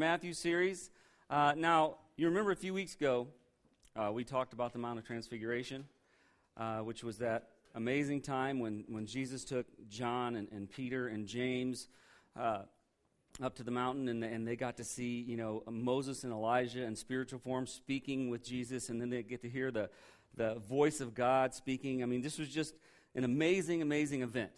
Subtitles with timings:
[0.00, 0.88] Matthew series.
[1.28, 3.26] Uh, now, you remember a few weeks ago,
[3.94, 5.84] uh, we talked about the Mount of Transfiguration,
[6.56, 11.26] uh, which was that amazing time when, when Jesus took John and, and Peter and
[11.26, 11.88] James
[12.34, 12.60] uh,
[13.42, 16.82] up to the mountain and, and they got to see, you know, Moses and Elijah
[16.82, 19.90] in spiritual form speaking with Jesus, and then they get to hear the,
[20.34, 22.02] the voice of God speaking.
[22.02, 22.74] I mean, this was just
[23.14, 24.52] an amazing, amazing event,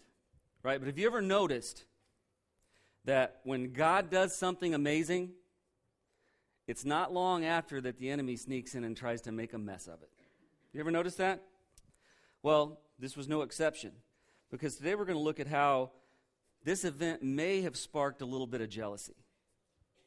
[0.63, 0.79] right?
[0.79, 1.83] But have you ever noticed
[3.05, 5.31] that when God does something amazing,
[6.67, 9.87] it's not long after that the enemy sneaks in and tries to make a mess
[9.87, 10.09] of it.
[10.71, 11.43] You ever notice that?
[12.41, 13.91] Well, this was no exception
[14.49, 15.91] because today we're going to look at how
[16.63, 19.15] this event may have sparked a little bit of jealousy.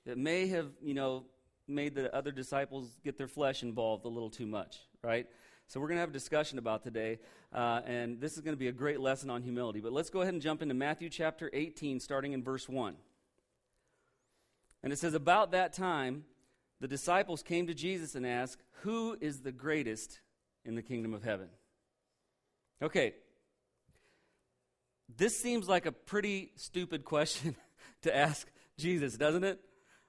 [0.06, 1.24] It may have, you know,
[1.68, 5.26] made the other disciples get their flesh involved a little too much, right?
[5.68, 7.18] So we're going to have a discussion about today,
[7.52, 9.80] uh, and this is going to be a great lesson on humility.
[9.80, 12.94] But let's go ahead and jump into Matthew chapter 18, starting in verse 1.
[14.84, 16.24] And it says, About that time,
[16.80, 20.20] the disciples came to Jesus and asked, Who is the greatest
[20.64, 21.48] in the kingdom of heaven?
[22.80, 23.14] Okay,
[25.16, 27.56] this seems like a pretty stupid question
[28.02, 28.48] to ask
[28.78, 29.60] Jesus, doesn't it?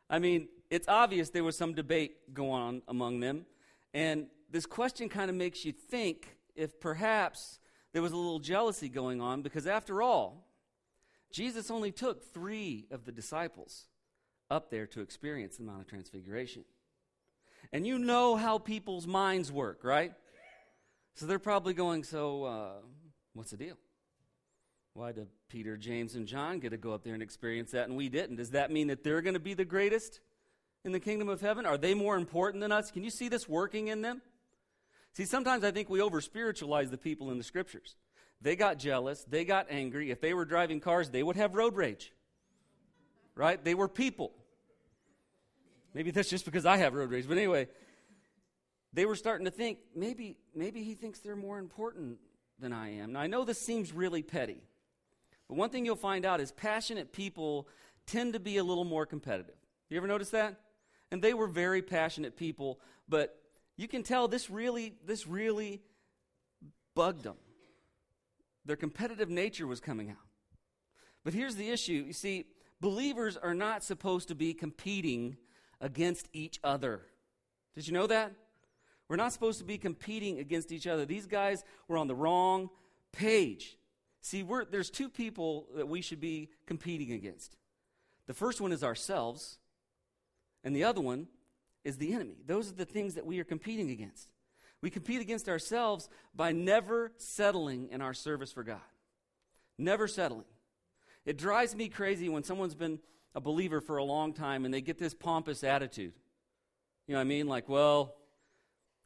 [0.08, 3.46] I mean, it's obvious there was some debate going on among them.
[3.94, 7.60] And this question kind of makes you think if perhaps
[7.94, 10.48] there was a little jealousy going on, because after all,
[11.32, 13.88] Jesus only took three of the disciples
[14.50, 16.64] up there to experience the Mount of Transfiguration.
[17.74, 20.14] And you know how people's minds work, right?
[21.16, 22.72] So they're probably going, So, uh,
[23.34, 23.78] what's the deal?
[24.94, 27.98] Why did Peter, James, and John get to go up there and experience that and
[27.98, 28.38] we didn't?
[28.38, 30.22] Does that mean that they're going to be the greatest
[30.84, 31.66] in the kingdom of heaven?
[31.66, 32.90] Are they more important than us?
[32.90, 34.22] Can you see this working in them?
[35.18, 37.96] See, sometimes I think we over spiritualize the people in the scriptures.
[38.40, 40.12] They got jealous, they got angry.
[40.12, 42.14] If they were driving cars, they would have road rage.
[43.34, 43.64] Right?
[43.64, 44.32] They were people.
[45.96, 47.28] Maybe that's just because I have road rage.
[47.28, 47.68] But anyway,
[48.94, 52.20] they were starting to think maybe, maybe he thinks they're more important
[52.60, 53.14] than I am.
[53.14, 54.62] Now, I know this seems really petty.
[55.48, 57.68] But one thing you'll find out is passionate people
[58.06, 59.56] tend to be a little more competitive.
[59.90, 60.60] You ever notice that?
[61.12, 62.80] And they were very passionate people,
[63.10, 63.36] but
[63.78, 65.82] you can tell this really this really
[66.96, 67.38] bugged them.
[68.66, 70.18] Their competitive nature was coming out.
[71.24, 72.04] But here's the issue.
[72.08, 72.46] You see,
[72.82, 75.38] believers are not supposed to be competing
[75.80, 77.02] against each other.
[77.76, 78.34] Did you know that?
[79.08, 81.06] We're not supposed to be competing against each other.
[81.06, 82.70] These guys were on the wrong
[83.14, 83.78] page.
[84.22, 87.56] See, there's two people that we should be competing against.
[88.26, 89.60] The first one is ourselves,
[90.64, 91.28] and the other one
[91.88, 92.36] is the enemy.
[92.46, 94.28] Those are the things that we are competing against.
[94.82, 98.82] We compete against ourselves by never settling in our service for God.
[99.78, 100.44] Never settling.
[101.26, 103.00] It drives me crazy when someone's been
[103.34, 106.12] a believer for a long time and they get this pompous attitude.
[107.08, 107.48] You know what I mean?
[107.48, 108.16] Like, well,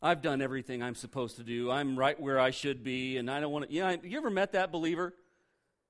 [0.01, 1.69] I've done everything I'm supposed to do.
[1.69, 3.71] I'm right where I should be, and I don't want to.
[3.71, 5.13] You, know, you ever met that believer?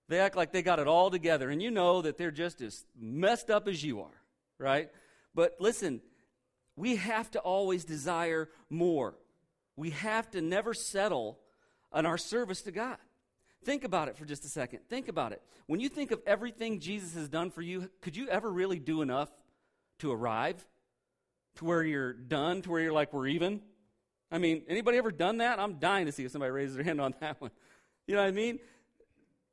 [0.09, 2.83] They act like they got it all together, and you know that they're just as
[2.99, 4.21] messed up as you are,
[4.57, 4.89] right?
[5.33, 6.01] But listen,
[6.75, 9.15] we have to always desire more.
[9.75, 11.39] We have to never settle
[11.91, 12.97] on our service to God.
[13.63, 14.79] Think about it for just a second.
[14.89, 15.41] Think about it.
[15.67, 19.01] When you think of everything Jesus has done for you, could you ever really do
[19.01, 19.29] enough
[19.99, 20.65] to arrive
[21.55, 23.61] to where you're done, to where you're like, we're even?
[24.31, 25.59] I mean, anybody ever done that?
[25.59, 27.51] I'm dying to see if somebody raises their hand on that one.
[28.07, 28.59] You know what I mean?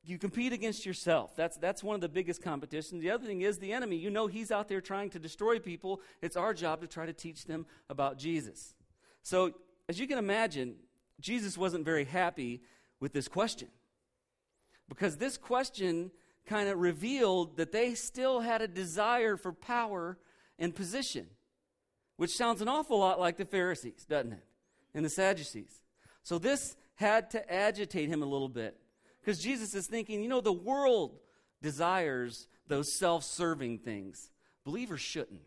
[0.08, 1.36] You compete against yourself.
[1.36, 3.02] That's, that's one of the biggest competitions.
[3.02, 3.96] The other thing is the enemy.
[3.96, 6.00] You know he's out there trying to destroy people.
[6.22, 8.74] It's our job to try to teach them about Jesus.
[9.22, 9.52] So,
[9.88, 10.76] as you can imagine,
[11.20, 12.62] Jesus wasn't very happy
[13.00, 13.68] with this question.
[14.88, 16.10] Because this question
[16.46, 20.16] kind of revealed that they still had a desire for power
[20.58, 21.26] and position,
[22.16, 24.44] which sounds an awful lot like the Pharisees, doesn't it?
[24.94, 25.82] and the Sadducees.
[26.22, 28.76] So this had to agitate him a little bit
[29.20, 31.18] because Jesus is thinking, you know, the world
[31.62, 34.30] desires those self serving things.
[34.64, 35.40] Believers shouldn't.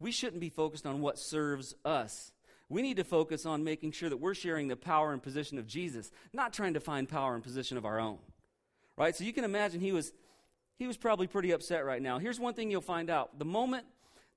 [0.00, 2.32] We shouldn't be focused on what serves us.
[2.68, 5.66] We need to focus on making sure that we're sharing the power and position of
[5.66, 8.18] Jesus, not trying to find power and position of our own.
[8.96, 9.14] Right?
[9.14, 10.12] So you can imagine he was
[10.76, 12.18] he was probably pretty upset right now.
[12.18, 13.38] Here's one thing you'll find out.
[13.38, 13.86] The moment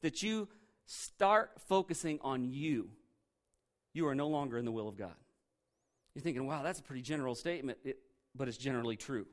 [0.01, 0.47] that you
[0.85, 2.89] start focusing on you
[3.97, 5.15] you are no longer in the will of God.
[6.17, 7.99] You're thinking, wow, that's a pretty general statement, it,
[8.33, 9.27] but it's generally true.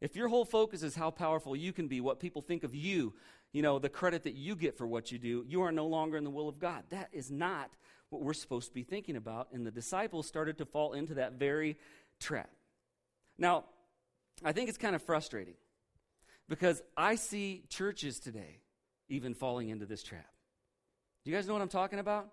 [0.00, 3.14] If your whole focus is how powerful you can be, what people think of you,
[3.52, 6.16] you know, the credit that you get for what you do, you are no longer
[6.16, 6.84] in the will of God.
[6.90, 7.72] That is not
[8.10, 9.48] what we're supposed to be thinking about.
[9.52, 11.78] And the disciples started to fall into that very
[12.20, 12.48] trap.
[13.36, 13.64] Now,
[14.44, 15.54] I think it's kind of frustrating
[16.48, 18.60] because I see churches today
[19.08, 20.30] even falling into this trap.
[21.24, 22.28] Do you guys know what I'm talking about?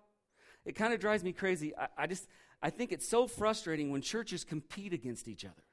[0.64, 1.76] It kind of drives me crazy.
[1.76, 2.28] I, I just,
[2.62, 5.64] I think it's so frustrating when churches compete against each other.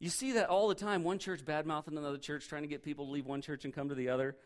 [0.00, 1.04] You see that all the time.
[1.04, 3.74] One church bad mouthing another church, trying to get people to leave one church and
[3.74, 4.36] come to the other.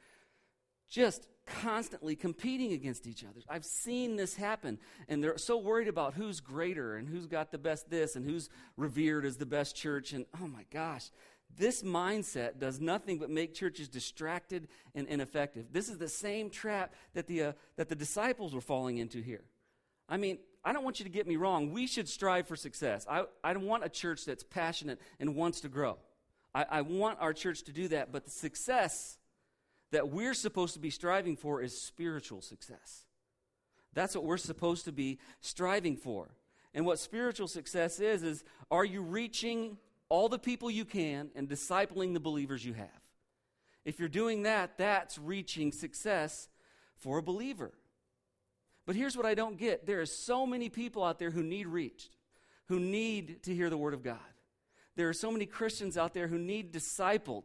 [0.88, 3.40] Just constantly competing against each other.
[3.48, 4.78] I've seen this happen,
[5.08, 8.48] and they're so worried about who's greater and who's got the best this and who's
[8.76, 10.12] revered as the best church.
[10.12, 11.10] And oh my gosh,
[11.56, 15.66] this mindset does nothing but make churches distracted and ineffective.
[15.72, 19.44] This is the same trap that the, uh, that the disciples were falling into here.
[20.08, 21.72] I mean, I don't want you to get me wrong.
[21.72, 23.06] We should strive for success.
[23.10, 25.98] I, I don't want a church that's passionate and wants to grow.
[26.54, 29.18] I, I want our church to do that, but the success
[29.90, 33.06] that we're supposed to be striving for is spiritual success.
[33.94, 36.30] That's what we're supposed to be striving for.
[36.74, 39.76] And what spiritual success is, is are you reaching
[40.08, 42.88] all the people you can and discipling the believers you have?
[43.84, 46.48] If you're doing that, that's reaching success
[46.96, 47.72] for a believer.
[48.86, 51.66] But here's what I don't get there are so many people out there who need
[51.66, 52.16] reached,
[52.68, 54.18] who need to hear the Word of God.
[54.96, 57.44] There are so many Christians out there who need discipled.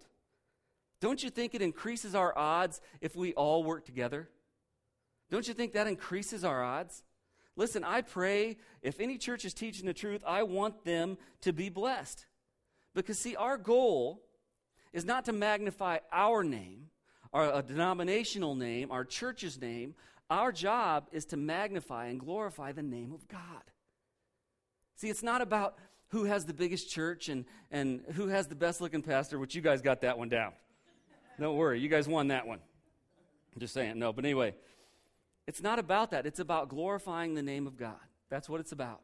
[1.00, 4.30] Don't you think it increases our odds if we all work together?
[5.30, 7.04] Don't you think that increases our odds?
[7.56, 11.70] Listen, I pray if any church is teaching the truth, I want them to be
[11.70, 12.26] blessed.
[12.94, 14.22] Because, see, our goal
[14.94, 16.88] is not to magnify our name,
[17.34, 19.96] our denominational name, our church's name.
[20.30, 23.64] Our job is to magnify and glorify the name of God.
[24.96, 25.78] See, it's not about
[26.10, 29.62] who has the biggest church and, and who has the best looking pastor, which you
[29.62, 30.54] guys got that one down.
[31.40, 32.60] Don't worry, you guys won that one.
[33.54, 34.56] I'm just saying, no, but anyway,
[35.46, 36.26] it's not about that.
[36.26, 37.96] It's about glorifying the name of God.
[38.30, 39.02] That's what it's about.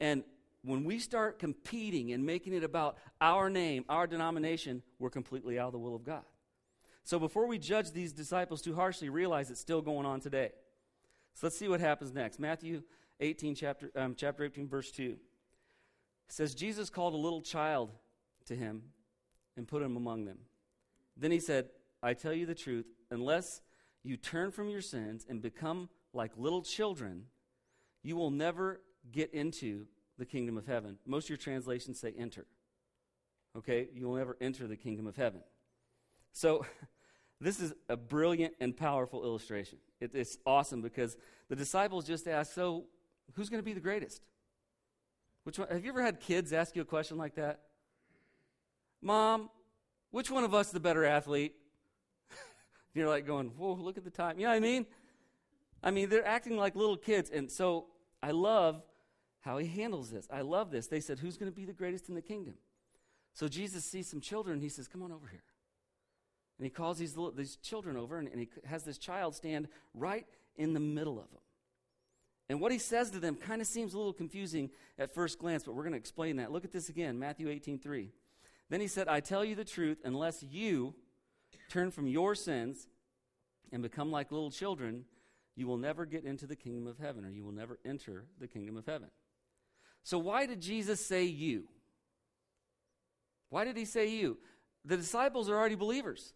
[0.00, 0.24] And
[0.62, 5.66] when we start competing and making it about our name, our denomination, we're completely out
[5.66, 6.24] of the will of God.
[7.10, 10.52] So before we judge these disciples too harshly, realize it's still going on today.
[11.34, 12.38] So let's see what happens next.
[12.38, 12.84] Matthew
[13.18, 15.02] 18, chapter, um, chapter 18, verse 2.
[15.02, 15.18] It
[16.28, 17.90] says, Jesus called a little child
[18.46, 18.82] to him
[19.56, 20.38] and put him among them.
[21.16, 21.70] Then he said,
[22.00, 23.60] I tell you the truth, unless
[24.04, 27.24] you turn from your sins and become like little children,
[28.04, 29.86] you will never get into
[30.16, 30.96] the kingdom of heaven.
[31.04, 32.46] Most of your translations say enter.
[33.58, 33.88] Okay?
[33.92, 35.40] You will never enter the kingdom of heaven.
[36.32, 36.64] So,
[37.40, 39.78] this is a brilliant and powerful illustration.
[40.00, 41.16] It, it's awesome because
[41.48, 42.84] the disciples just asked, So,
[43.34, 44.22] who's going to be the greatest?
[45.44, 47.60] Which one, have you ever had kids ask you a question like that?
[49.00, 49.48] Mom,
[50.10, 51.54] which one of us is the better athlete?
[52.94, 54.38] You're like going, Whoa, look at the time.
[54.38, 54.86] You know what I mean?
[55.82, 57.30] I mean, they're acting like little kids.
[57.30, 57.86] And so
[58.22, 58.82] I love
[59.40, 60.28] how he handles this.
[60.30, 60.88] I love this.
[60.88, 62.54] They said, Who's going to be the greatest in the kingdom?
[63.32, 64.60] So Jesus sees some children.
[64.60, 65.42] He says, Come on over here.
[66.60, 69.66] And he calls these, little, these children over, and, and he has this child stand
[69.94, 70.26] right
[70.56, 71.40] in the middle of them.
[72.50, 74.68] And what he says to them kind of seems a little confusing
[74.98, 76.52] at first glance, but we're going to explain that.
[76.52, 78.10] Look at this again Matthew 18 3.
[78.68, 80.92] Then he said, I tell you the truth, unless you
[81.70, 82.88] turn from your sins
[83.72, 85.06] and become like little children,
[85.56, 88.46] you will never get into the kingdom of heaven, or you will never enter the
[88.46, 89.08] kingdom of heaven.
[90.02, 91.68] So, why did Jesus say you?
[93.48, 94.36] Why did he say you?
[94.84, 96.34] The disciples are already believers.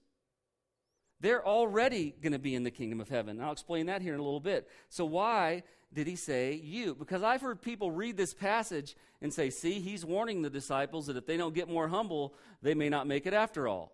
[1.21, 3.41] They're already going to be in the kingdom of heaven.
[3.41, 4.69] I'll explain that here in a little bit.
[4.89, 5.63] So, why
[5.93, 6.95] did he say you?
[6.95, 11.17] Because I've heard people read this passage and say, see, he's warning the disciples that
[11.17, 13.93] if they don't get more humble, they may not make it after all.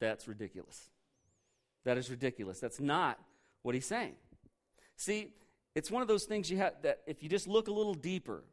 [0.00, 0.90] That's ridiculous.
[1.84, 2.60] That is ridiculous.
[2.60, 3.18] That's not
[3.62, 4.14] what he's saying.
[4.96, 5.32] See,
[5.74, 8.44] it's one of those things you have that if you just look a little deeper,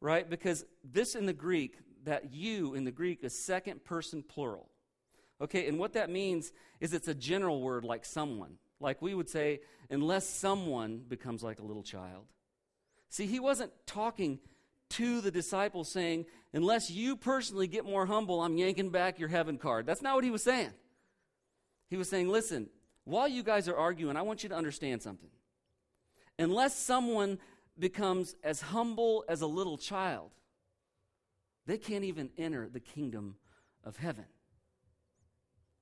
[0.00, 0.28] right?
[0.28, 4.70] Because this in the Greek, that you in the Greek is second person plural.
[5.40, 8.54] Okay, and what that means is it's a general word like someone.
[8.80, 12.24] Like we would say, unless someone becomes like a little child.
[13.08, 14.38] See, he wasn't talking
[14.90, 19.58] to the disciples saying, unless you personally get more humble, I'm yanking back your heaven
[19.58, 19.86] card.
[19.86, 20.72] That's not what he was saying.
[21.88, 22.68] He was saying, listen,
[23.04, 25.30] while you guys are arguing, I want you to understand something.
[26.38, 27.38] Unless someone
[27.78, 30.30] becomes as humble as a little child,
[31.66, 33.36] they can't even enter the kingdom
[33.84, 34.24] of heaven.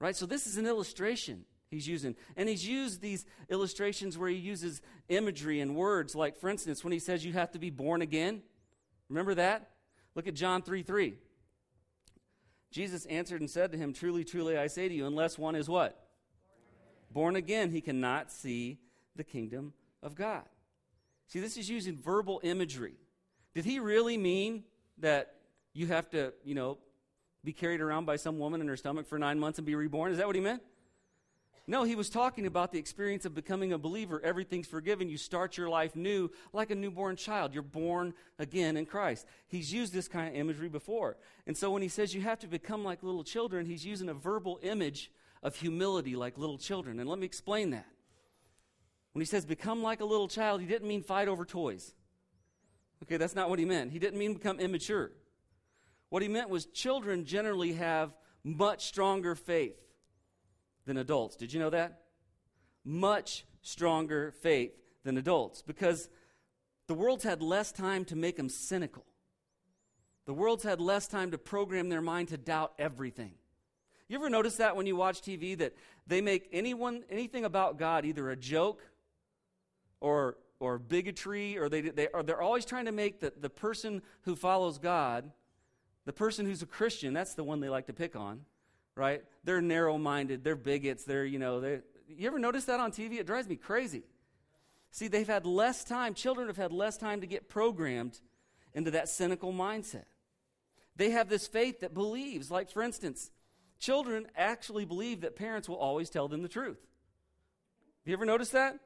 [0.00, 0.16] Right?
[0.16, 2.16] So, this is an illustration he's using.
[2.36, 6.92] And he's used these illustrations where he uses imagery and words, like, for instance, when
[6.92, 8.42] he says you have to be born again.
[9.08, 9.70] Remember that?
[10.14, 11.14] Look at John 3 3.
[12.70, 15.68] Jesus answered and said to him, Truly, truly, I say to you, unless one is
[15.68, 16.08] what?
[17.10, 18.78] Born again, he cannot see
[19.14, 20.42] the kingdom of God.
[21.28, 22.94] See, this is using verbal imagery.
[23.54, 24.64] Did he really mean
[24.98, 25.34] that
[25.72, 26.78] you have to, you know,
[27.44, 30.10] be carried around by some woman in her stomach for nine months and be reborn?
[30.10, 30.62] Is that what he meant?
[31.66, 34.20] No, he was talking about the experience of becoming a believer.
[34.22, 35.08] Everything's forgiven.
[35.08, 37.54] You start your life new like a newborn child.
[37.54, 39.26] You're born again in Christ.
[39.46, 41.16] He's used this kind of imagery before.
[41.46, 44.14] And so when he says you have to become like little children, he's using a
[44.14, 45.10] verbal image
[45.42, 47.00] of humility like little children.
[47.00, 47.86] And let me explain that.
[49.12, 51.94] When he says become like a little child, he didn't mean fight over toys.
[53.04, 53.90] Okay, that's not what he meant.
[53.90, 55.12] He didn't mean become immature.
[56.14, 59.76] What he meant was children generally have much stronger faith
[60.86, 61.34] than adults.
[61.34, 62.02] Did you know that?
[62.84, 64.70] Much stronger faith
[65.02, 66.08] than adults because
[66.86, 69.04] the world's had less time to make them cynical.
[70.26, 73.32] The world's had less time to program their mind to doubt everything.
[74.06, 75.74] You ever notice that when you watch TV that
[76.06, 78.82] they make anyone anything about God either a joke
[79.98, 84.00] or or bigotry or they they are they're always trying to make the, the person
[84.22, 85.32] who follows God,
[86.04, 88.40] the person who's a Christian, that's the one they like to pick on
[88.96, 89.22] right?
[89.42, 93.18] They're narrow minded, they're bigots, they're, you know, they you ever notice that on TV?
[93.18, 94.02] It drives me crazy.
[94.90, 98.20] See, they've had less time, children have had less time to get programmed
[98.74, 100.04] into that cynical mindset.
[100.96, 103.30] They have this faith that believes, like for instance,
[103.80, 106.78] children actually believe that parents will always tell them the truth.
[106.78, 108.78] Have you ever noticed that?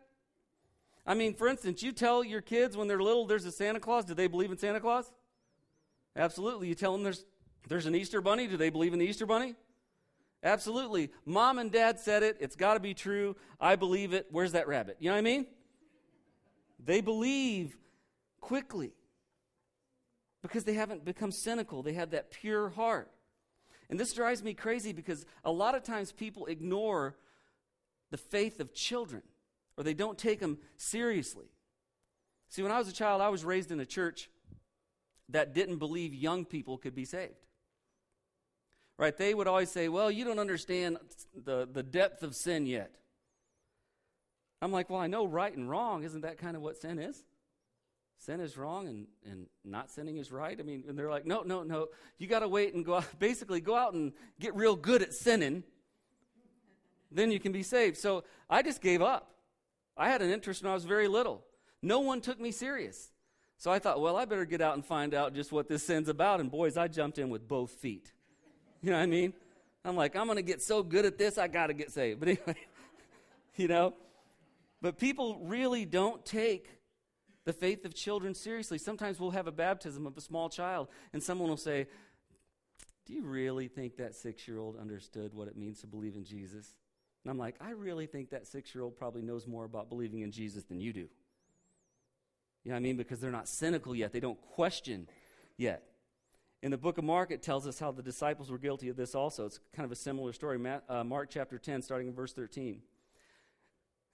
[1.05, 4.05] I mean, for instance, you tell your kids when they're little there's a Santa Claus,
[4.05, 5.11] do they believe in Santa Claus?
[6.19, 6.69] Absolutely.
[6.69, 7.25] You tell them there's,
[7.69, 9.55] there's an Easter bunny, do they believe in the Easter bunny?
[10.43, 11.11] Absolutely.
[11.25, 12.37] Mom and dad said it.
[12.41, 13.37] It's got to be true.
[13.61, 14.27] I believe it.
[14.31, 14.97] Where's that rabbit?
[15.01, 15.47] You know what I mean?
[16.85, 17.77] They believe
[18.41, 18.93] quickly
[20.43, 21.83] because they haven't become cynical.
[21.83, 23.11] They have that pure heart.
[23.91, 27.17] And this drives me crazy because a lot of times people ignore
[28.11, 29.23] the faith of children
[29.77, 31.47] or they don't take them seriously.
[32.49, 34.31] See, when I was a child, I was raised in a church
[35.31, 37.47] that didn't believe young people could be saved
[38.99, 39.17] right?
[39.17, 40.99] They would always say, Well, you don't understand
[41.35, 42.97] the, the depth of sin yet.
[44.61, 46.03] I'm like, Well, I know right and wrong.
[46.03, 47.25] Isn't that kind of what sin is?
[48.19, 50.59] Sin is wrong and, and not sinning is right.
[50.59, 51.87] I mean, and they're like, No, no, no.
[52.19, 55.15] You got to wait and go out, basically go out and get real good at
[55.15, 55.63] sinning.
[57.11, 57.97] Then you can be saved.
[57.97, 59.31] So I just gave up.
[59.97, 61.45] I had an interest when I was very little.
[61.81, 63.11] No one took me serious.
[63.59, 66.09] So I thought, well, I better get out and find out just what this sin's
[66.09, 66.41] about.
[66.41, 68.13] And boys, I jumped in with both feet.
[68.81, 69.33] You know what I mean?
[69.85, 72.21] I'm like, I'm going to get so good at this, I got to get saved.
[72.21, 72.55] But anyway,
[73.57, 73.93] you know?
[74.81, 76.69] But people really don't take
[77.45, 78.79] the faith of children seriously.
[78.79, 81.89] Sometimes we'll have a baptism of a small child, and someone will say,
[83.05, 86.23] Do you really think that six year old understood what it means to believe in
[86.23, 86.77] Jesus?
[87.25, 90.21] And I'm like, I really think that six year old probably knows more about believing
[90.21, 91.09] in Jesus than you do.
[92.69, 92.97] You know what I mean?
[92.99, 95.09] Because they're not cynical yet, they don't question
[95.57, 95.85] yet.
[96.63, 99.15] In the book of Mark, it tells us how the disciples were guilty of this
[99.15, 99.47] also.
[99.47, 100.61] It's kind of a similar story.
[100.87, 102.83] uh, Mark chapter 10, starting in verse 13.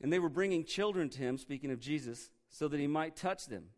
[0.01, 3.49] And they were bringing children to him, speaking of Jesus, so that he might touch
[3.49, 3.71] them.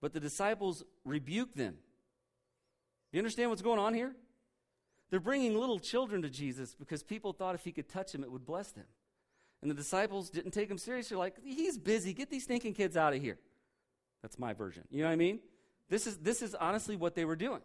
[0.00, 1.78] But the disciples rebuked them.
[3.10, 4.14] You understand what's going on here?
[5.10, 8.30] They're bringing little children to Jesus because people thought if he could touch them, it
[8.30, 8.86] would bless them.
[9.60, 11.16] And the disciples didn't take him seriously.
[11.16, 12.14] Like, he's busy.
[12.14, 13.38] Get these stinking kids out of here.
[14.24, 14.84] That's my version.
[14.90, 15.40] You know what I mean?
[15.90, 17.60] This is, this is honestly what they were doing.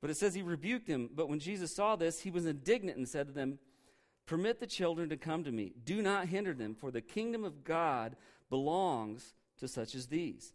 [0.00, 1.10] But it says he rebuked him.
[1.12, 3.58] But when Jesus saw this, he was indignant and said to them,
[4.26, 5.72] Permit the children to come to me.
[5.84, 8.14] Do not hinder them, for the kingdom of God
[8.48, 10.52] belongs to such as these.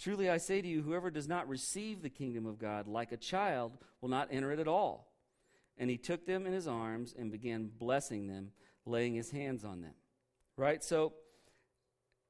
[0.00, 3.16] Truly I say to you, whoever does not receive the kingdom of God like a
[3.16, 5.12] child will not enter it at all.
[5.78, 8.50] And he took them in his arms and began blessing them,
[8.84, 9.94] laying his hands on them.
[10.56, 10.82] Right?
[10.82, 11.12] So,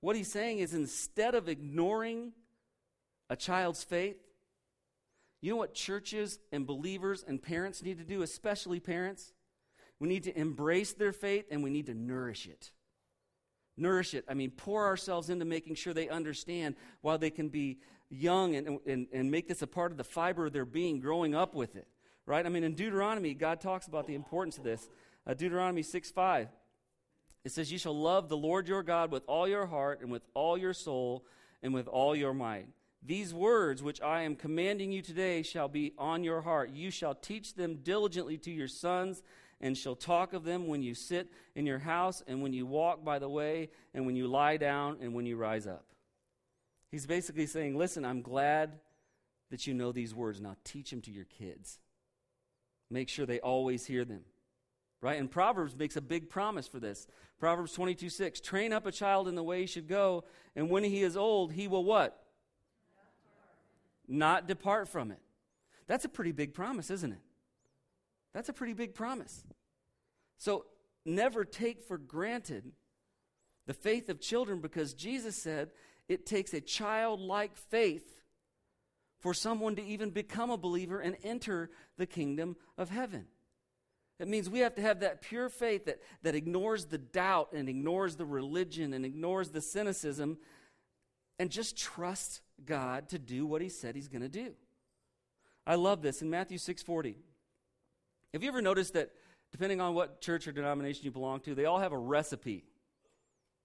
[0.00, 2.32] what he's saying is instead of ignoring
[3.28, 4.16] a child's faith,
[5.40, 9.32] you know what churches and believers and parents need to do, especially parents?
[9.98, 12.72] We need to embrace their faith and we need to nourish it.
[13.76, 14.24] Nourish it.
[14.28, 17.78] I mean, pour ourselves into making sure they understand while they can be
[18.10, 21.34] young and, and, and make this a part of the fiber of their being, growing
[21.34, 21.86] up with it.
[22.26, 22.44] Right?
[22.44, 24.88] I mean, in Deuteronomy, God talks about the importance of this.
[25.26, 26.48] Uh, Deuteronomy 6 5.
[27.44, 30.22] It says, You shall love the Lord your God with all your heart and with
[30.34, 31.24] all your soul
[31.62, 32.68] and with all your might.
[33.02, 36.70] These words which I am commanding you today shall be on your heart.
[36.70, 39.22] You shall teach them diligently to your sons,
[39.60, 43.04] and shall talk of them when you sit in your house, and when you walk
[43.04, 45.86] by the way, and when you lie down, and when you rise up.
[46.90, 48.72] He's basically saying, Listen, I'm glad
[49.50, 50.40] that you know these words.
[50.40, 51.78] Now teach them to your kids.
[52.90, 54.24] Make sure they always hear them.
[55.02, 55.18] Right?
[55.18, 57.06] And Proverbs makes a big promise for this.
[57.38, 58.40] Proverbs 22 6.
[58.40, 61.52] Train up a child in the way he should go, and when he is old,
[61.52, 62.20] he will what?
[64.10, 65.20] not depart from it.
[65.86, 67.20] That's a pretty big promise, isn't it?
[68.34, 69.44] That's a pretty big promise.
[70.36, 70.66] So
[71.04, 72.72] never take for granted
[73.66, 75.70] the faith of children because Jesus said
[76.08, 78.20] it takes a childlike faith
[79.20, 83.26] for someone to even become a believer and enter the kingdom of heaven.
[84.20, 87.68] It means we have to have that pure faith that, that ignores the doubt and
[87.70, 90.36] ignores the religion and ignores the cynicism
[91.38, 94.52] and just trust God to do what he said he's going to do.
[95.66, 97.14] I love this in Matthew 6:40.
[98.34, 99.10] Have you ever noticed that
[99.52, 102.64] depending on what church or denomination you belong to, they all have a recipe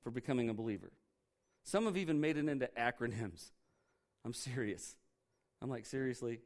[0.03, 0.91] for becoming a believer?
[1.63, 3.51] Some have even made it into acronyms.
[4.23, 4.95] I'm serious.
[5.61, 6.39] I'm like, seriously?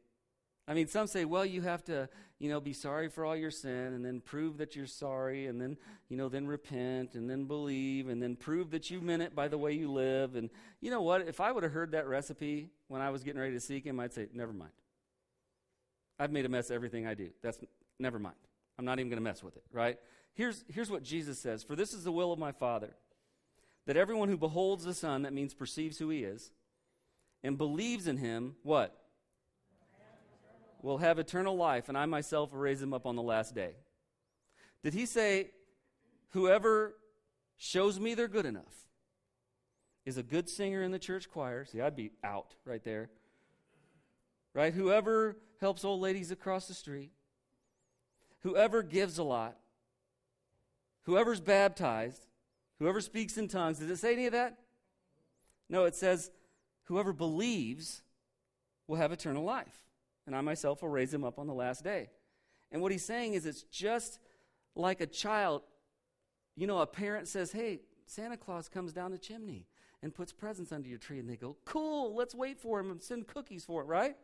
[0.66, 2.08] I mean, some say, well, you have to,
[2.40, 5.60] you know, be sorry for all your sin and then prove that you're sorry and
[5.60, 5.76] then,
[6.08, 9.46] you know, then repent and then believe and then prove that you meant it by
[9.46, 10.34] the way you live.
[10.34, 10.48] And
[10.80, 11.28] you know what?
[11.28, 14.00] If I would have heard that recipe when I was getting ready to seek Him,
[14.00, 14.72] I'd say, never mind.
[16.18, 17.28] I've made a mess of everything I do.
[17.42, 17.58] That's
[17.98, 18.36] never mind.
[18.78, 19.98] I'm not even going to mess with it, right?
[20.32, 22.94] Here's, here's what Jesus says For this is the will of my Father,
[23.86, 26.52] that everyone who beholds the Son, that means perceives who He is,
[27.42, 28.96] and believes in Him, what?
[30.82, 33.72] Will have eternal life, and I myself will raise him up on the last day.
[34.82, 35.50] Did he say,
[36.30, 36.94] Whoever
[37.56, 38.88] shows me they're good enough
[40.06, 41.64] is a good singer in the church choir?
[41.64, 43.10] See, I'd be out right there.
[44.54, 44.72] Right?
[44.72, 47.10] Whoever helps old ladies across the street,
[48.40, 49.56] whoever gives a lot,
[51.02, 52.26] whoever's baptized,
[52.78, 53.78] whoever speaks in tongues.
[53.78, 54.56] Does it say any of that?
[55.68, 56.30] No, it says,
[56.84, 58.02] Whoever believes
[58.86, 59.78] will have eternal life
[60.30, 62.08] and I myself will raise him up on the last day.
[62.70, 64.20] And what he's saying is it's just
[64.76, 65.62] like a child.
[66.54, 69.66] You know, a parent says, Hey, Santa Claus comes down the chimney
[70.04, 71.18] and puts presents under your tree.
[71.18, 74.16] And they go, Cool, let's wait for him and send cookies for it, right?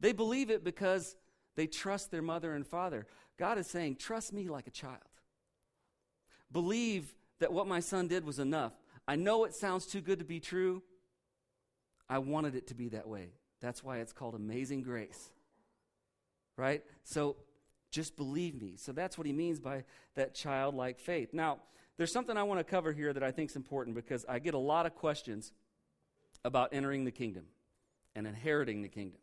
[0.00, 1.16] They believe it because
[1.54, 3.06] they trust their mother and father.
[3.38, 4.96] God is saying, Trust me like a child.
[6.50, 8.72] Believe that what my son did was enough.
[9.06, 10.82] I know it sounds too good to be true.
[12.08, 13.32] I wanted it to be that way.
[13.60, 15.30] That's why it's called amazing grace.
[16.56, 16.82] Right?
[17.04, 17.36] So
[17.90, 18.74] just believe me.
[18.76, 21.32] So that's what he means by that childlike faith.
[21.32, 21.58] Now,
[21.96, 24.54] there's something I want to cover here that I think is important because I get
[24.54, 25.52] a lot of questions
[26.44, 27.44] about entering the kingdom
[28.14, 29.20] and inheriting the kingdom.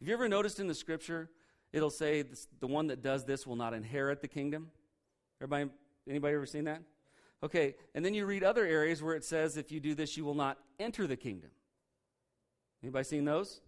[0.00, 1.30] Have you ever noticed in the scripture,
[1.72, 2.24] it'll say
[2.60, 4.70] the one that does this will not inherit the kingdom?
[5.40, 5.70] Everybody,
[6.08, 6.82] anybody ever seen that?
[7.42, 10.24] Okay, and then you read other areas where it says if you do this, you
[10.24, 11.50] will not enter the kingdom.
[12.84, 13.62] Anybody seen those?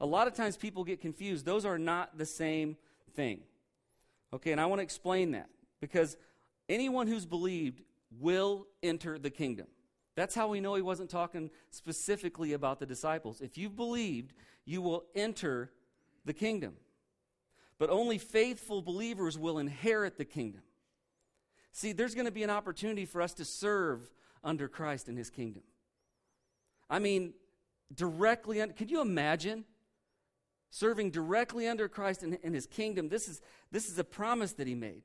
[0.00, 1.44] A lot of times people get confused.
[1.44, 2.76] Those are not the same
[3.16, 3.40] thing.
[4.32, 5.48] Okay, and I want to explain that
[5.80, 6.16] because
[6.68, 7.82] anyone who's believed
[8.20, 9.66] will enter the kingdom.
[10.14, 13.40] That's how we know he wasn't talking specifically about the disciples.
[13.40, 14.32] If you've believed,
[14.64, 15.72] you will enter
[16.24, 16.74] the kingdom.
[17.76, 20.62] But only faithful believers will inherit the kingdom.
[21.72, 24.08] See, there's going to be an opportunity for us to serve
[24.44, 25.64] under Christ in his kingdom.
[26.88, 27.32] I mean,
[27.92, 29.64] directly under, could you imagine
[30.70, 33.08] serving directly under Christ in, in his kingdom?
[33.08, 35.02] This is, this is a promise that he made.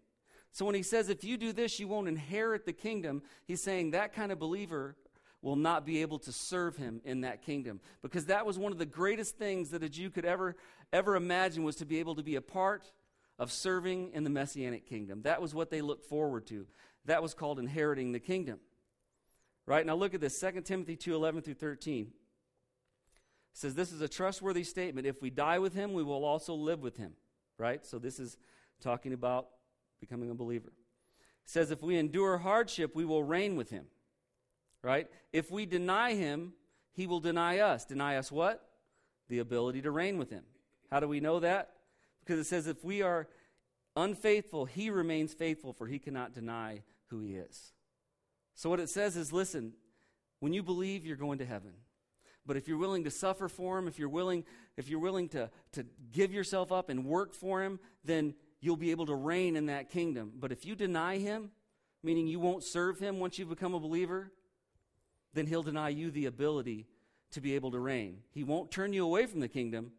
[0.52, 3.92] So when he says, if you do this, you won't inherit the kingdom, he's saying
[3.92, 4.96] that kind of believer
[5.42, 7.80] will not be able to serve him in that kingdom.
[8.02, 10.56] Because that was one of the greatest things that a Jew could ever,
[10.92, 12.92] ever imagine was to be able to be a part
[13.38, 15.22] of serving in the messianic kingdom.
[15.22, 16.66] That was what they looked forward to.
[17.06, 18.60] That was called inheriting the kingdom.
[19.66, 19.86] Right?
[19.86, 22.12] Now look at this 2 Timothy 2 11 through 13
[23.54, 25.08] says this is a trustworthy statement.
[25.08, 27.14] If we die with him, we will also live with him.
[27.58, 27.86] Right?
[27.86, 28.38] So this is
[28.82, 29.48] talking about
[30.00, 30.70] becoming a believer.
[30.70, 33.86] It says if we endure hardship, we will reign with him.
[34.82, 35.08] Right?
[35.34, 36.54] If we deny him,
[36.94, 37.86] he will deny us.
[37.86, 38.66] Deny us what?
[39.28, 40.44] The ability to reign with him.
[40.90, 41.72] How do we know that?
[42.22, 43.28] Because it says if we are
[43.96, 47.74] unfaithful, he remains faithful, for he cannot deny who he is.
[48.56, 49.74] So what it says is listen,
[50.40, 51.74] when you believe, you're going to heaven.
[52.50, 54.44] But if you're willing to suffer for him, if you're willing,
[54.76, 58.90] if you're willing to, to give yourself up and work for him, then you'll be
[58.90, 60.32] able to reign in that kingdom.
[60.36, 61.52] But if you deny him,
[62.02, 64.32] meaning you won't serve him once you've become a believer,
[65.36, 66.88] then he'll deny you the ability
[67.34, 68.24] to be able to reign.
[68.32, 69.92] He won't turn you away from the kingdom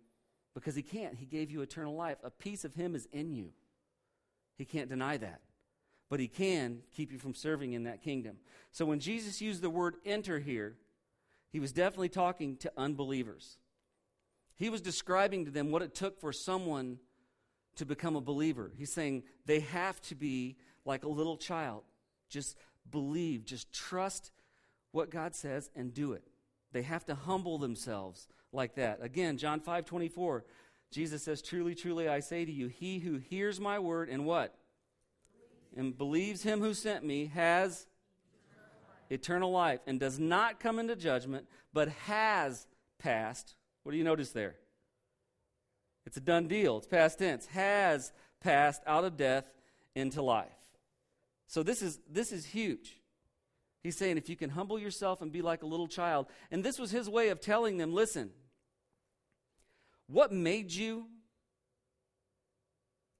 [0.52, 1.14] because he can't.
[1.14, 2.16] He gave you eternal life.
[2.24, 3.50] A piece of him is in you.
[4.58, 5.40] He can't deny that.
[6.08, 8.38] But he can keep you from serving in that kingdom.
[8.72, 10.74] So when Jesus used the word enter here,
[11.50, 13.58] he was definitely talking to unbelievers.
[14.56, 16.98] He was describing to them what it took for someone
[17.76, 18.72] to become a believer.
[18.76, 21.82] He's saying they have to be like a little child.
[22.28, 22.56] Just
[22.90, 24.32] believe, just trust
[24.92, 26.24] what God says and do it.
[26.72, 28.98] They have to humble themselves like that.
[29.02, 30.44] Again, John 5 24,
[30.90, 34.54] Jesus says, Truly, truly, I say to you, he who hears my word and what?
[35.76, 37.86] and believes him who sent me has
[39.10, 42.66] eternal life and does not come into judgment, but has
[42.98, 43.54] passed.
[43.82, 44.54] What do you notice there?
[46.06, 46.78] It's a done deal.
[46.78, 47.46] It's past tense.
[47.46, 49.52] Has passed out of death
[49.94, 50.48] into life.
[51.46, 52.96] So this is this is huge.
[53.82, 56.26] He's saying if you can humble yourself and be like a little child.
[56.50, 58.30] And this was his way of telling them, listen,
[60.06, 61.06] what made you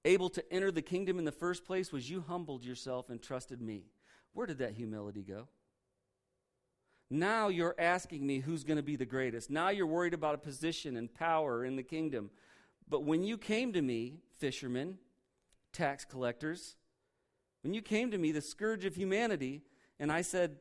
[0.05, 3.61] able to enter the kingdom in the first place was you humbled yourself and trusted
[3.61, 3.85] me.
[4.33, 5.49] Where did that humility go?
[7.11, 9.51] Now you're asking me who's going to be the greatest.
[9.51, 12.31] Now you're worried about a position and power in the kingdom.
[12.89, 14.99] But when you came to me, fishermen,
[15.73, 16.77] tax collectors,
[17.63, 19.63] when you came to me, the scourge of humanity,
[19.99, 20.57] and I said,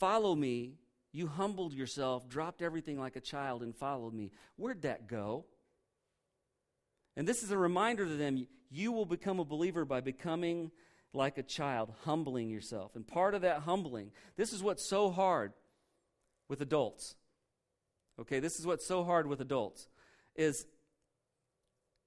[0.00, 0.74] Follow me,
[1.12, 4.32] you humbled yourself, dropped everything like a child, and followed me.
[4.56, 5.44] Where'd that go?
[7.16, 10.72] And this is a reminder to them you will become a believer by becoming
[11.14, 12.96] like a child, humbling yourself.
[12.96, 15.52] And part of that humbling, this is what's so hard
[16.48, 17.14] with adults.
[18.20, 19.88] Okay, this is what's so hard with adults
[20.36, 20.66] is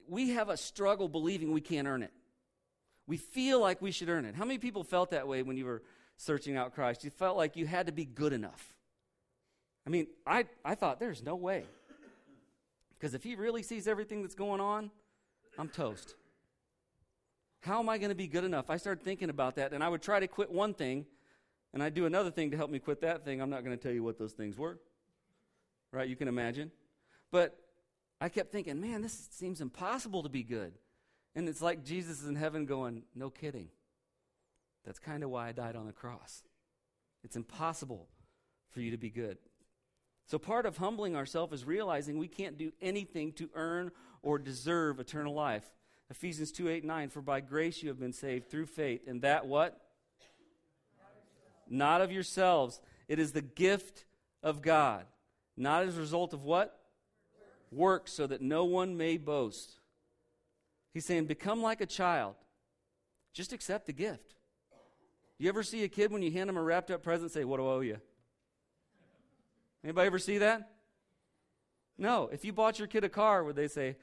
[0.07, 2.11] we have a struggle believing we can't earn it.
[3.07, 4.35] We feel like we should earn it.
[4.35, 5.81] How many people felt that way when you were
[6.17, 7.03] searching out Christ?
[7.03, 8.73] You felt like you had to be good enough.
[9.85, 11.63] I mean, I, I thought there's no way.
[12.97, 14.91] Because if he really sees everything that's going on,
[15.57, 16.15] I'm toast.
[17.61, 18.69] How am I going to be good enough?
[18.69, 21.05] I started thinking about that, and I would try to quit one thing,
[21.73, 23.41] and I'd do another thing to help me quit that thing.
[23.41, 24.79] I'm not going to tell you what those things were.
[25.91, 26.07] Right?
[26.07, 26.71] You can imagine.
[27.31, 27.57] But
[28.19, 30.73] I kept thinking, man, this seems impossible to be good.
[31.35, 33.69] And it's like Jesus is in heaven going, no kidding.
[34.85, 36.43] That's kind of why I died on the cross.
[37.23, 38.07] It's impossible
[38.69, 39.37] for you to be good.
[40.25, 43.91] So, part of humbling ourselves is realizing we can't do anything to earn
[44.21, 45.63] or deserve eternal life.
[46.09, 49.45] Ephesians 2 8 9, for by grace you have been saved through faith, and that
[49.45, 49.81] what?
[51.69, 52.79] Not of yourselves.
[53.07, 54.05] It is the gift
[54.41, 55.05] of God.
[55.57, 56.79] Not as a result of what?
[57.71, 59.79] Work, so that no one may boast.
[60.93, 62.35] He's saying, become like a child.
[63.33, 64.35] Just accept the gift.
[65.37, 67.57] You ever see a kid when you hand them a wrapped up present say, What
[67.57, 67.97] do I owe you?
[69.83, 70.71] Anybody ever see that?
[71.97, 72.29] No.
[72.31, 73.95] If you bought your kid a car, would they say,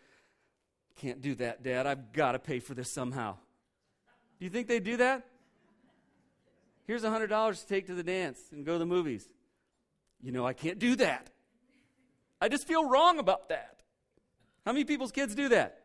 [0.96, 1.86] Can't do that, Dad.
[1.86, 3.36] I've got to pay for this somehow?
[4.38, 5.26] Do you think they do that?
[6.86, 9.26] Here's a $100 to take to the dance and go to the movies.
[10.22, 11.30] You know, I can't do that.
[12.40, 13.82] I just feel wrong about that.
[14.64, 15.80] How many people's kids do that?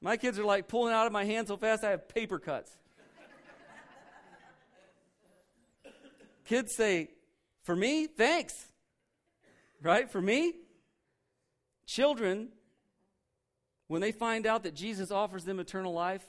[0.00, 2.70] My kids are like pulling out of my hand so fast I have paper cuts.
[6.44, 7.10] kids say,
[7.62, 8.66] For me, thanks.
[9.82, 10.10] Right?
[10.10, 10.54] For me?
[11.86, 12.48] Children,
[13.90, 16.22] when they find out that Jesus offers them eternal life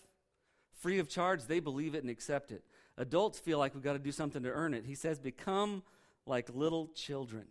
[0.80, 2.64] free of charge, they believe it and accept it.
[2.98, 4.84] Adults feel like we've got to do something to earn it.
[4.84, 5.84] He says, Become
[6.26, 7.46] like little children.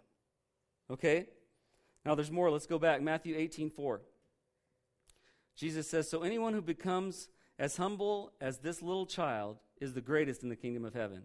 [0.90, 1.29] Okay?
[2.05, 2.51] Now there's more.
[2.51, 3.01] Let's go back.
[3.01, 4.01] Matthew 18 4.
[5.55, 10.42] Jesus says, So anyone who becomes as humble as this little child is the greatest
[10.42, 11.23] in the kingdom of heaven.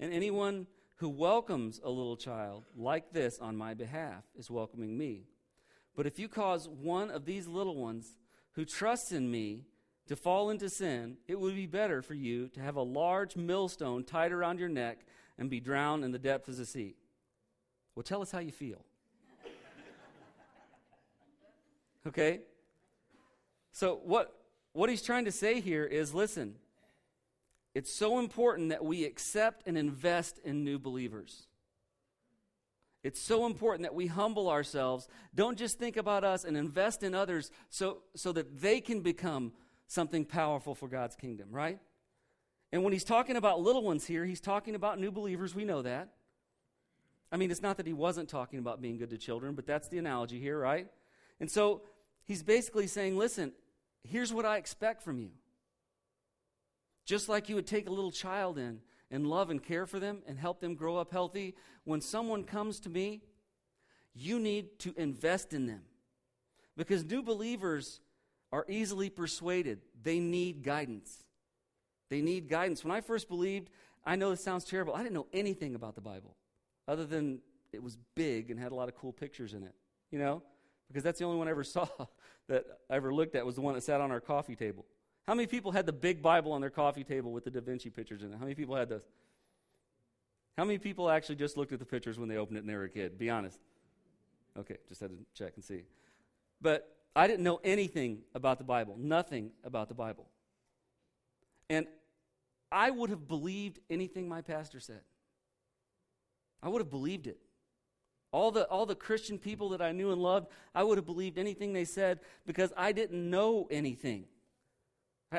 [0.00, 0.68] And anyone
[1.00, 5.26] who welcomes a little child like this on my behalf is welcoming me.
[5.96, 8.18] But if you cause one of these little ones
[8.52, 9.64] who trusts in me
[10.06, 14.04] to fall into sin, it would be better for you to have a large millstone
[14.04, 14.98] tied around your neck
[15.38, 16.94] and be drowned in the depths of the sea.
[17.94, 18.84] Well, tell us how you feel.
[22.06, 22.42] Okay?
[23.72, 24.32] So, what,
[24.74, 26.54] what he's trying to say here is listen,
[27.74, 31.48] it's so important that we accept and invest in new believers.
[33.02, 35.06] It's so important that we humble ourselves.
[35.34, 39.52] Don't just think about us and invest in others so, so that they can become
[39.86, 41.78] something powerful for God's kingdom, right?
[42.72, 45.54] And when he's talking about little ones here, he's talking about new believers.
[45.54, 46.08] We know that.
[47.30, 49.88] I mean, it's not that he wasn't talking about being good to children, but that's
[49.88, 50.88] the analogy here, right?
[51.40, 51.82] And so
[52.24, 53.52] he's basically saying, listen,
[54.04, 55.30] here's what I expect from you.
[57.04, 60.22] Just like you would take a little child in and love and care for them
[60.26, 63.22] and help them grow up healthy, when someone comes to me,
[64.14, 65.82] you need to invest in them.
[66.76, 68.00] Because new believers
[68.52, 69.80] are easily persuaded.
[70.02, 71.24] They need guidance.
[72.08, 72.84] They need guidance.
[72.84, 73.70] When I first believed,
[74.04, 74.94] I know this sounds terrible.
[74.94, 76.36] I didn't know anything about the Bible
[76.86, 77.40] other than
[77.72, 79.74] it was big and had a lot of cool pictures in it,
[80.10, 80.42] you know?
[80.88, 81.88] Because that's the only one I ever saw
[82.48, 84.86] that I ever looked at was the one that sat on our coffee table.
[85.26, 87.90] How many people had the big Bible on their coffee table with the Da Vinci
[87.90, 88.36] pictures in it?
[88.36, 89.06] How many people had those?
[90.56, 92.74] How many people actually just looked at the pictures when they opened it and they
[92.74, 93.18] were a kid?
[93.18, 93.58] Be honest.
[94.58, 95.82] Okay, just had to check and see.
[96.62, 100.26] But I didn't know anything about the Bible, nothing about the Bible.
[101.68, 101.86] And
[102.70, 105.00] I would have believed anything my pastor said.
[106.62, 107.38] I would have believed it.
[108.32, 111.38] All the, all the Christian people that I knew and loved, I would have believed
[111.38, 114.24] anything they said because I didn't know anything.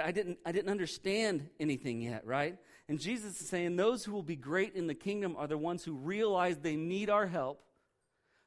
[0.06, 2.58] I didn't, I didn't understand anything yet, right?
[2.90, 5.84] And Jesus is saying those who will be great in the kingdom are the ones
[5.84, 7.62] who realize they need our help,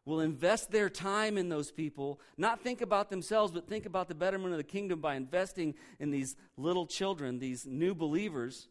[0.06, 4.14] will invest their time in those people, not think about themselves, but think about the
[4.14, 8.68] betterment of the kingdom by investing in these little children, these new believers,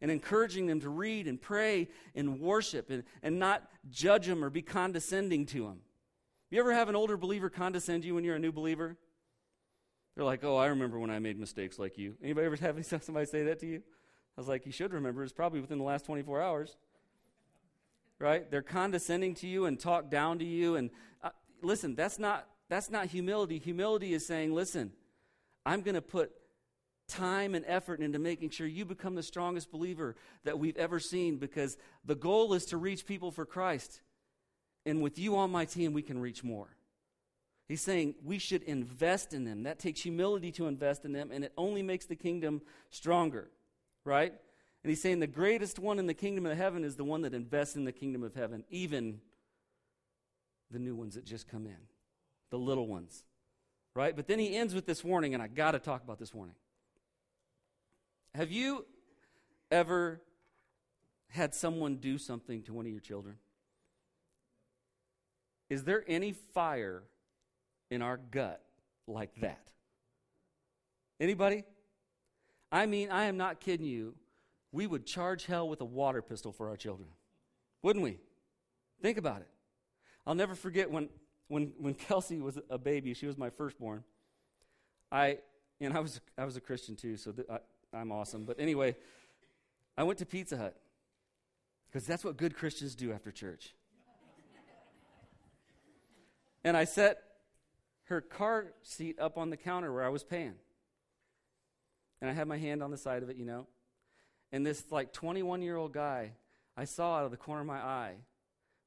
[0.00, 4.48] and encouraging them to read and pray and worship and, and not judge them or
[4.48, 5.80] be condescending to them.
[6.50, 8.96] You ever have an older believer condescend you when you're a new believer?
[10.20, 12.14] They're like, oh, I remember when I made mistakes like you.
[12.22, 13.78] Anybody ever have somebody say that to you?
[13.78, 15.22] I was like, you should remember.
[15.22, 16.76] It's probably within the last 24 hours.
[18.18, 18.50] Right?
[18.50, 20.76] They're condescending to you and talk down to you.
[20.76, 20.90] And
[21.24, 21.30] uh,
[21.62, 23.58] listen, that's not, that's not humility.
[23.60, 24.92] Humility is saying, listen,
[25.64, 26.32] I'm going to put
[27.08, 31.38] time and effort into making sure you become the strongest believer that we've ever seen
[31.38, 34.02] because the goal is to reach people for Christ.
[34.84, 36.76] And with you on my team, we can reach more.
[37.70, 39.62] He's saying we should invest in them.
[39.62, 43.48] That takes humility to invest in them, and it only makes the kingdom stronger,
[44.04, 44.32] right?
[44.82, 47.32] And he's saying the greatest one in the kingdom of heaven is the one that
[47.32, 49.20] invests in the kingdom of heaven, even
[50.72, 51.76] the new ones that just come in,
[52.50, 53.22] the little ones,
[53.94, 54.16] right?
[54.16, 56.56] But then he ends with this warning, and I got to talk about this warning.
[58.34, 58.84] Have you
[59.70, 60.20] ever
[61.28, 63.36] had someone do something to one of your children?
[65.68, 67.04] Is there any fire
[67.90, 68.62] in our gut
[69.06, 69.70] like that.
[71.18, 71.64] Anybody?
[72.72, 74.14] I mean, I am not kidding you.
[74.72, 77.08] We would charge hell with a water pistol for our children.
[77.82, 78.18] Wouldn't we?
[79.02, 79.48] Think about it.
[80.26, 81.08] I'll never forget when,
[81.48, 84.04] when, when Kelsey was a baby, she was my firstborn.
[85.10, 85.38] I,
[85.80, 87.58] and I was, I was a Christian too, so th- I,
[87.92, 88.44] I'm awesome.
[88.44, 88.94] But anyway,
[89.98, 90.76] I went to Pizza Hut
[91.90, 93.74] because that's what good Christians do after church.
[96.62, 97.22] and I set
[98.10, 100.54] her car seat up on the counter where I was paying.
[102.20, 103.66] And I had my hand on the side of it, you know.
[104.52, 106.32] And this like 21 year old guy,
[106.76, 108.14] I saw out of the corner of my eye,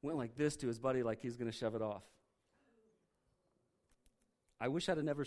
[0.01, 2.03] went like this to his buddy, like he's going to shove it off.
[4.59, 5.25] I wish I'd have never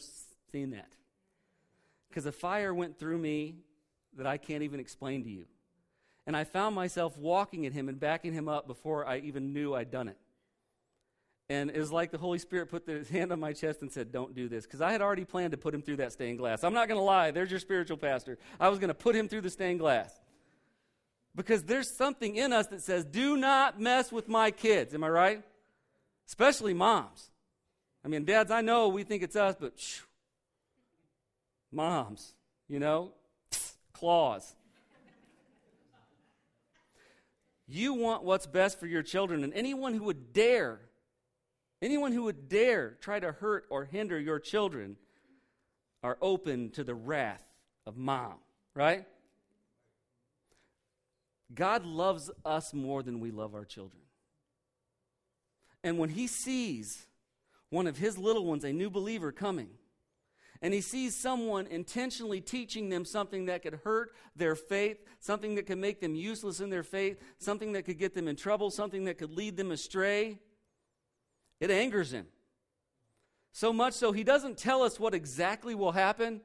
[0.53, 0.93] seen that.
[2.09, 3.57] Because a fire went through me
[4.17, 5.47] that I can't even explain to you.
[6.27, 9.75] And I found myself walking at him and backing him up before I even knew
[9.75, 10.19] I'd done it.
[11.49, 14.13] And it was like the Holy Spirit put his hand on my chest and said,
[14.13, 14.65] Don't do this.
[14.65, 16.65] Because I had already planned to put him through that stained glass.
[16.65, 17.31] I'm not going to lie.
[17.31, 18.39] There's your spiritual pastor.
[18.59, 20.13] I was going to put him through the stained glass.
[21.35, 24.95] Because there's something in us that says, Do not mess with my kids.
[24.95, 25.43] Am I right?
[26.27, 27.31] Especially moms.
[28.05, 29.75] I mean, dads, I know we think it's us, but
[31.71, 32.35] moms,
[32.69, 33.13] you know,
[33.93, 34.55] claws.
[37.69, 40.81] You want what's best for your children, and anyone who would dare
[41.83, 44.97] Anyone who would dare try to hurt or hinder your children
[46.03, 47.45] are open to the wrath
[47.87, 48.37] of mom,
[48.75, 49.07] right?
[51.55, 54.03] God loves us more than we love our children.
[55.85, 57.07] And when he sees
[57.71, 59.69] one of his little ones, a new believer, coming,
[60.63, 65.67] and he sees someone intentionally teaching them something that could hurt their faith, something that
[65.67, 69.05] could make them useless in their faith, something that could get them in trouble, something
[69.05, 70.39] that could lead them astray,
[71.61, 72.27] it angers him.
[73.53, 76.41] So much so, he doesn't tell us what exactly will happen,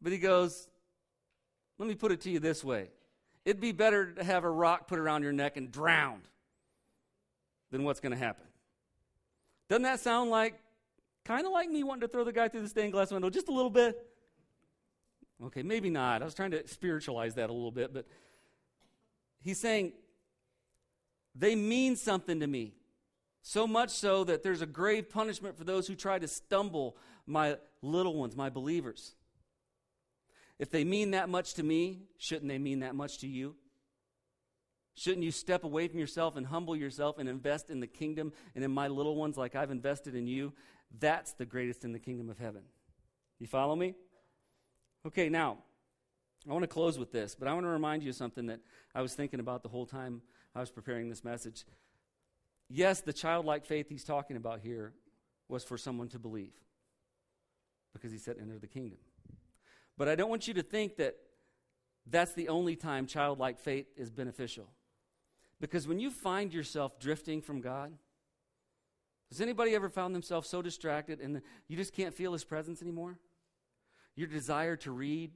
[0.00, 0.68] but he goes,
[1.78, 2.88] Let me put it to you this way
[3.46, 6.28] it'd be better to have a rock put around your neck and drowned
[7.70, 8.44] than what's going to happen.
[9.68, 10.60] Doesn't that sound like
[11.24, 13.48] kind of like me wanting to throw the guy through the stained glass window just
[13.48, 13.96] a little bit?
[15.44, 16.22] Okay, maybe not.
[16.22, 18.06] I was trying to spiritualize that a little bit, but
[19.40, 19.92] he's saying,
[21.34, 22.74] they mean something to me.
[23.48, 26.96] So much so that there's a grave punishment for those who try to stumble
[27.28, 29.14] my little ones, my believers.
[30.58, 33.54] If they mean that much to me, shouldn't they mean that much to you?
[34.94, 38.64] Shouldn't you step away from yourself and humble yourself and invest in the kingdom and
[38.64, 40.52] in my little ones like I've invested in you?
[40.98, 42.62] That's the greatest in the kingdom of heaven.
[43.38, 43.94] You follow me?
[45.06, 45.58] Okay, now,
[46.50, 48.58] I want to close with this, but I want to remind you of something that
[48.92, 51.64] I was thinking about the whole time I was preparing this message
[52.68, 54.92] yes, the childlike faith he's talking about here
[55.48, 56.52] was for someone to believe
[57.92, 58.98] because he said, enter the kingdom.
[59.96, 61.16] But I don't want you to think that
[62.06, 64.68] that's the only time childlike faith is beneficial.
[65.60, 67.92] Because when you find yourself drifting from God,
[69.30, 73.18] has anybody ever found themselves so distracted and you just can't feel his presence anymore?
[74.14, 75.32] Your desire to read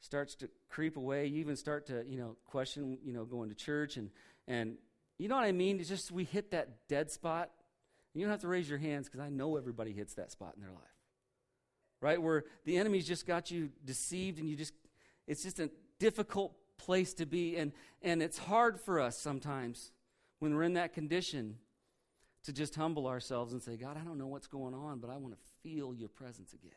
[0.00, 1.26] starts to creep away.
[1.26, 4.10] You even start to, you know, question, you know, going to church and
[4.48, 4.76] and
[5.18, 5.78] you know what I mean?
[5.80, 7.50] It's just we hit that dead spot.
[8.14, 10.62] You don't have to raise your hands because I know everybody hits that spot in
[10.62, 10.82] their life.
[12.00, 12.20] Right?
[12.20, 14.74] Where the enemy's just got you deceived and you just
[15.26, 17.72] it's just a difficult place to be and
[18.02, 19.92] and it's hard for us sometimes
[20.40, 21.56] when we're in that condition
[22.44, 25.16] to just humble ourselves and say, God, I don't know what's going on, but I
[25.16, 26.72] want to feel your presence again.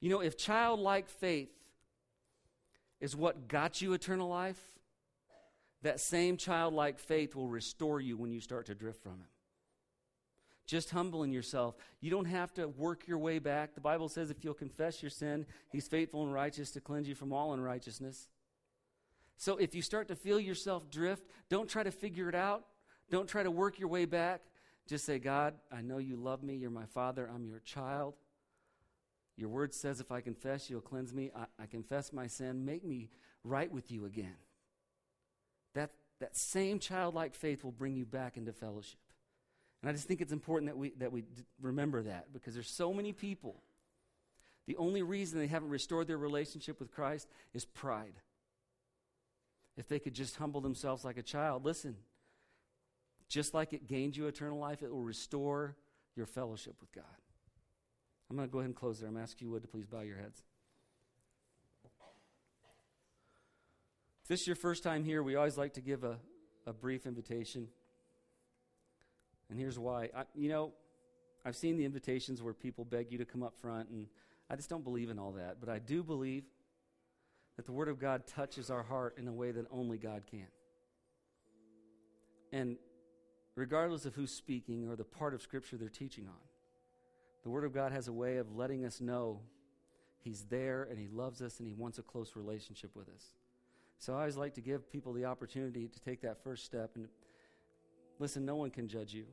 [0.00, 1.50] You know, if childlike faith
[3.00, 4.60] is what got you eternal life,
[5.84, 9.28] that same childlike faith will restore you when you start to drift from it.
[10.66, 11.76] Just humbling yourself.
[12.00, 13.74] You don't have to work your way back.
[13.74, 17.14] The Bible says if you'll confess your sin, He's faithful and righteous to cleanse you
[17.14, 18.28] from all unrighteousness.
[19.36, 22.64] So if you start to feel yourself drift, don't try to figure it out.
[23.10, 24.40] Don't try to work your way back.
[24.88, 26.54] Just say, God, I know you love me.
[26.56, 27.28] You're my father.
[27.32, 28.14] I'm your child.
[29.36, 31.30] Your word says if I confess, you'll cleanse me.
[31.36, 32.64] I, I confess my sin.
[32.64, 33.10] Make me
[33.42, 34.36] right with you again.
[35.74, 38.98] That, that same childlike faith will bring you back into fellowship.
[39.82, 42.70] And I just think it's important that we, that we d- remember that because there's
[42.70, 43.62] so many people.
[44.66, 48.14] The only reason they haven't restored their relationship with Christ is pride.
[49.76, 51.96] If they could just humble themselves like a child, listen,
[53.28, 55.76] just like it gained you eternal life, it will restore
[56.16, 57.04] your fellowship with God.
[58.30, 59.08] I'm going to go ahead and close there.
[59.08, 60.42] I'm asking you would to please bow your heads.
[64.24, 66.16] If this is your first time here, we always like to give a,
[66.66, 67.68] a brief invitation.
[69.50, 70.08] And here's why.
[70.16, 70.72] I, you know,
[71.44, 74.06] I've seen the invitations where people beg you to come up front, and
[74.48, 75.60] I just don't believe in all that.
[75.60, 76.44] But I do believe
[77.56, 80.46] that the Word of God touches our heart in a way that only God can.
[82.50, 82.78] And
[83.56, 86.40] regardless of who's speaking or the part of Scripture they're teaching on,
[87.42, 89.40] the Word of God has a way of letting us know
[90.18, 93.34] He's there and He loves us and He wants a close relationship with us.
[93.98, 96.92] So I always like to give people the opportunity to take that first step.
[96.96, 97.08] And
[98.18, 99.24] listen, no one can judge you.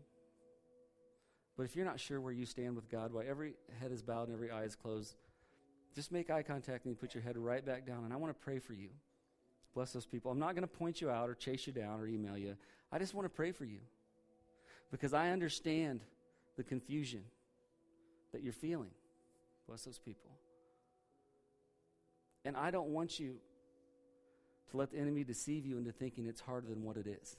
[1.58, 4.28] But if you're not sure where you stand with God, while every head is bowed
[4.28, 5.15] and every eye is closed,
[5.93, 8.06] just make eye contact and put your head right back down.
[8.06, 8.89] And I want to pray for you.
[9.74, 10.32] Bless those people.
[10.32, 12.56] I'm not going to point you out or chase you down or email you.
[12.91, 13.80] I just want to pray for you
[14.91, 16.02] because I understand
[16.58, 17.24] the confusion
[18.34, 18.91] that you're feeling.
[19.67, 20.32] Bless those people.
[22.43, 23.36] And I don't want you
[24.72, 27.38] to let the enemy deceive you into thinking it's harder than what it is.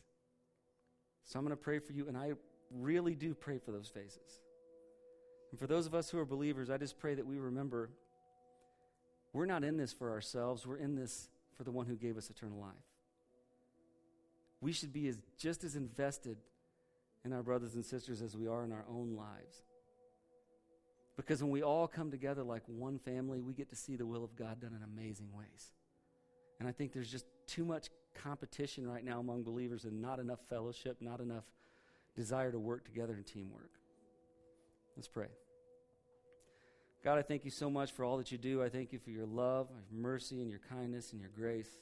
[1.24, 2.32] So I'm going to pray for you, and I
[2.70, 4.40] really do pray for those faces.
[5.50, 7.90] And for those of us who are believers, I just pray that we remember
[9.32, 12.28] we're not in this for ourselves, we're in this for the one who gave us
[12.28, 12.72] eternal life.
[14.60, 16.36] We should be as, just as invested
[17.24, 19.62] in our brothers and sisters as we are in our own lives.
[21.16, 24.24] Because when we all come together like one family, we get to see the will
[24.24, 25.72] of God done in amazing ways.
[26.62, 30.38] And I think there's just too much competition right now among believers and not enough
[30.48, 31.42] fellowship, not enough
[32.14, 33.72] desire to work together in teamwork.
[34.96, 35.26] Let's pray.
[37.02, 38.62] God, I thank you so much for all that you do.
[38.62, 41.80] I thank you for your love, your mercy, and your kindness and your grace.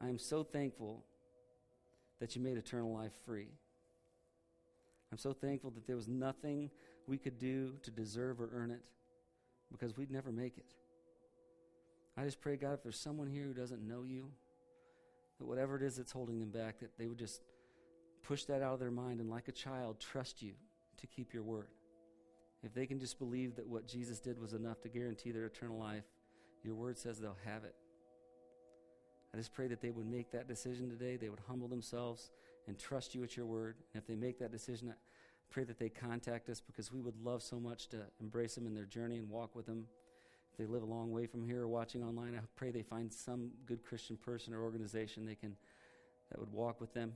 [0.00, 1.04] I am so thankful
[2.18, 3.48] that you made eternal life free.
[5.12, 6.70] I'm so thankful that there was nothing
[7.06, 8.80] we could do to deserve or earn it
[9.70, 10.72] because we'd never make it.
[12.16, 14.28] I just pray, God, if there's someone here who doesn't know you,
[15.38, 17.40] that whatever it is that's holding them back, that they would just
[18.22, 20.52] push that out of their mind and, like a child, trust you
[20.98, 21.68] to keep your word.
[22.62, 25.78] If they can just believe that what Jesus did was enough to guarantee their eternal
[25.78, 26.04] life,
[26.62, 27.74] your word says they'll have it.
[29.34, 31.16] I just pray that they would make that decision today.
[31.16, 32.30] They would humble themselves
[32.68, 33.76] and trust you at your word.
[33.92, 34.94] And if they make that decision, I
[35.50, 38.74] pray that they contact us because we would love so much to embrace them in
[38.74, 39.86] their journey and walk with them
[40.52, 43.10] if they live a long way from here or watching online, I pray they find
[43.10, 45.56] some good Christian person or organization they can
[46.30, 47.14] that would walk with them.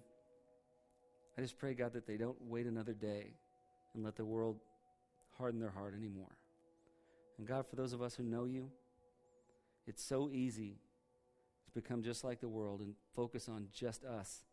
[1.37, 3.35] I just pray, God, that they don't wait another day
[3.95, 4.59] and let the world
[5.37, 6.39] harden their heart anymore.
[7.39, 8.71] And God, for those of us who know you,
[9.87, 10.79] it's so easy
[11.67, 14.45] to become just like the world and focus on just us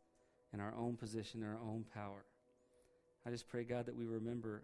[0.51, 2.25] and our own position and our own power.
[3.25, 4.63] I just pray, God, that we remember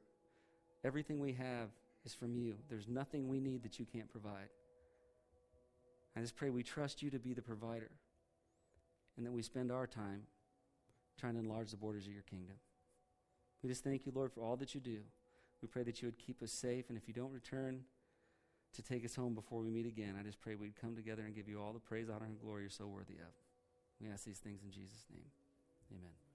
[0.83, 1.69] everything we have
[2.05, 2.55] is from you.
[2.69, 4.49] There's nothing we need that you can't provide.
[6.15, 7.91] I just pray we trust you to be the provider
[9.17, 10.23] and that we spend our time
[11.19, 12.55] trying to enlarge the borders of your kingdom.
[13.61, 14.99] We just thank you, Lord, for all that you do.
[15.61, 17.81] We pray that you would keep us safe, and if you don't return
[18.73, 21.35] to take us home before we meet again, I just pray we'd come together and
[21.35, 23.33] give you all the praise, honor, and glory you're so worthy of.
[23.99, 25.25] We ask these things in Jesus' name.
[25.91, 26.28] Amen.